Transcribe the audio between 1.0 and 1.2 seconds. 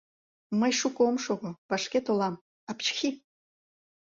ом